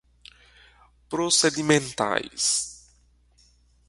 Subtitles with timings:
[1.09, 2.81] procedimentais